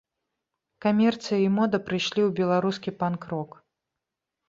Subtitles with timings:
[0.85, 3.51] Камерцыя і мода прыйшлі ў беларускі панк-рок.